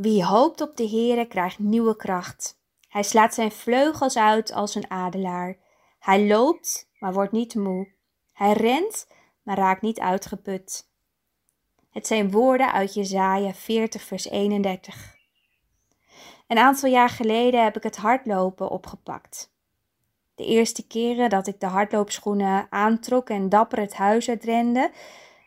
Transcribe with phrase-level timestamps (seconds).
[0.00, 2.58] Wie hoopt op de Heere krijgt nieuwe kracht.
[2.88, 5.56] Hij slaat zijn vleugels uit als een adelaar.
[5.98, 7.88] Hij loopt, maar wordt niet moe.
[8.32, 9.06] Hij rent,
[9.42, 10.88] maar raakt niet uitgeput.
[11.90, 15.16] Het zijn woorden uit Jesaja 40 vers 31.
[16.46, 19.52] Een aantal jaar geleden heb ik het hardlopen opgepakt.
[20.34, 24.90] De eerste keren dat ik de hardloopschoenen aantrok en dapper het huis uitrende,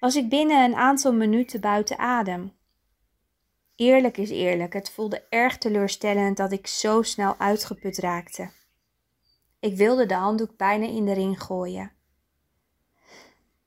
[0.00, 2.55] was ik binnen een aantal minuten buiten adem.
[3.76, 8.50] Eerlijk is eerlijk, het voelde erg teleurstellend dat ik zo snel uitgeput raakte.
[9.60, 11.92] Ik wilde de handdoek bijna in de ring gooien.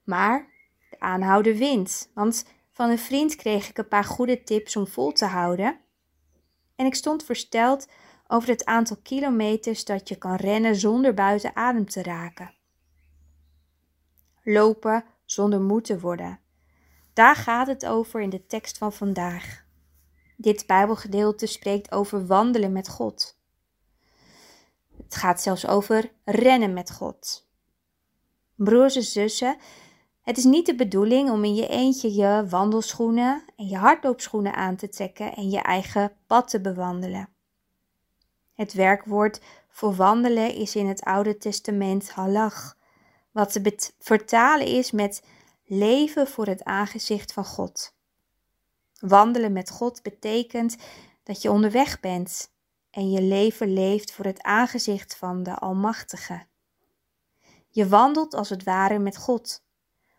[0.03, 0.47] Maar
[0.89, 5.11] de aanhouder wint, want van een vriend kreeg ik een paar goede tips om vol
[5.11, 5.79] te houden.
[6.75, 7.87] En ik stond versteld
[8.27, 12.53] over het aantal kilometers dat je kan rennen zonder buiten adem te raken.
[14.43, 16.39] Lopen zonder moe te worden.
[17.13, 19.67] Daar gaat het over in de tekst van vandaag.
[20.41, 23.39] Dit Bijbelgedeelte spreekt over wandelen met God.
[25.03, 27.47] Het gaat zelfs over rennen met God.
[28.55, 29.57] Broers en zussen,
[30.21, 34.75] het is niet de bedoeling om in je eentje je wandelschoenen en je hardloopschoenen aan
[34.75, 37.29] te trekken en je eigen pad te bewandelen.
[38.53, 42.77] Het werkwoord voor wandelen is in het Oude Testament halach,
[43.31, 45.23] wat te vertalen is met
[45.65, 47.97] leven voor het aangezicht van God.
[48.99, 50.77] Wandelen met God betekent
[51.23, 52.51] dat je onderweg bent
[52.89, 56.45] en je leven leeft voor het aangezicht van de Almachtige.
[57.69, 59.63] Je wandelt als het ware met God,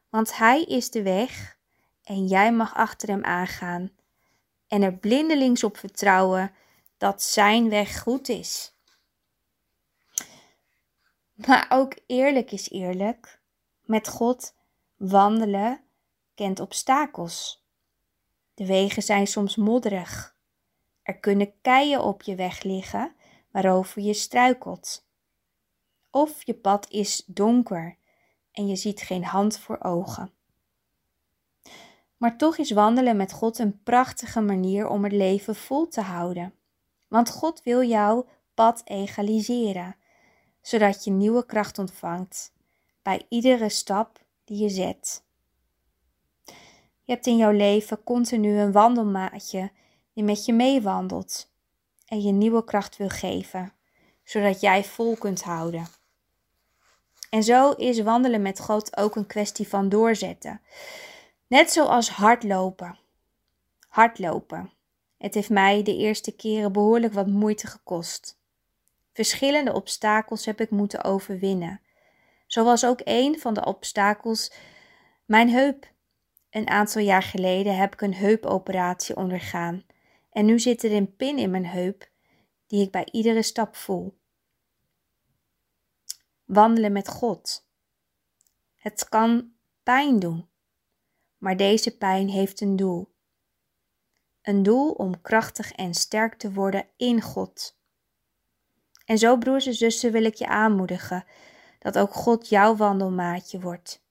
[0.08, 1.58] want Hij is de weg
[2.04, 3.90] en jij mag achter Hem aangaan
[4.66, 6.52] en er blindelings op vertrouwen
[6.96, 8.74] dat Zijn weg goed is.
[11.34, 13.40] Maar ook eerlijk is eerlijk,
[13.84, 14.54] met God
[14.96, 15.80] wandelen
[16.34, 17.59] kent obstakels.
[18.60, 20.36] De wegen zijn soms modderig.
[21.02, 23.14] Er kunnen keien op je weg liggen
[23.50, 25.06] waarover je struikelt.
[26.10, 27.96] Of je pad is donker
[28.52, 30.32] en je ziet geen hand voor ogen.
[32.16, 36.54] Maar toch is wandelen met God een prachtige manier om het leven vol te houden.
[37.08, 39.96] Want God wil jouw pad egaliseren,
[40.62, 42.52] zodat je nieuwe kracht ontvangt
[43.02, 45.28] bij iedere stap die je zet.
[47.10, 49.70] Je hebt in jouw leven continu een wandelmaatje
[50.14, 51.50] die met je meewandelt
[52.06, 53.72] en je nieuwe kracht wil geven,
[54.24, 55.86] zodat jij vol kunt houden.
[57.30, 60.60] En zo is wandelen met God ook een kwestie van doorzetten.
[61.46, 62.98] Net zoals hardlopen.
[63.88, 64.70] Hardlopen.
[65.18, 68.38] Het heeft mij de eerste keren behoorlijk wat moeite gekost.
[69.12, 71.80] Verschillende obstakels heb ik moeten overwinnen.
[72.46, 74.52] Zo was ook een van de obstakels
[75.24, 75.88] mijn heup.
[76.50, 79.84] Een aantal jaar geleden heb ik een heupoperatie ondergaan
[80.30, 82.08] en nu zit er een pin in mijn heup
[82.66, 84.18] die ik bij iedere stap voel.
[86.44, 87.68] Wandelen met God.
[88.74, 89.52] Het kan
[89.82, 90.48] pijn doen,
[91.38, 93.14] maar deze pijn heeft een doel.
[94.42, 97.78] Een doel om krachtig en sterk te worden in God.
[99.04, 101.24] En zo, broers en zussen, wil ik je aanmoedigen
[101.78, 104.02] dat ook God jouw wandelmaatje wordt.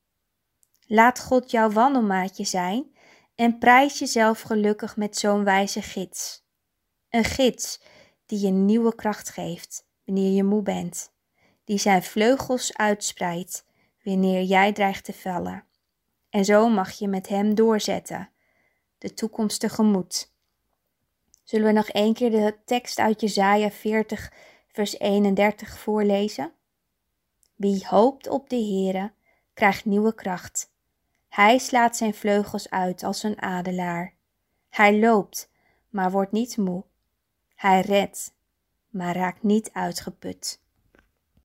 [0.92, 2.96] Laat God jouw wandelmaatje zijn
[3.36, 6.44] en prijs jezelf gelukkig met zo'n wijze gids.
[7.10, 7.82] Een gids
[8.26, 11.12] die je nieuwe kracht geeft wanneer je moe bent,
[11.64, 13.66] die zijn vleugels uitspreidt
[14.04, 15.64] wanneer jij dreigt te vallen.
[16.30, 18.30] En zo mag je met hem doorzetten,
[18.98, 20.34] de toekomst tegemoet.
[21.44, 24.34] Zullen we nog één keer de tekst uit Jesaja 40,
[24.68, 26.52] vers 31 voorlezen?
[27.56, 29.12] Wie hoopt op de Heere,
[29.54, 30.78] krijgt nieuwe kracht.
[31.30, 34.14] Hij slaat zijn vleugels uit als een adelaar.
[34.70, 35.50] Hij loopt,
[35.90, 36.84] maar wordt niet moe.
[37.56, 38.34] Hij redt,
[38.90, 40.62] maar raakt niet uitgeput.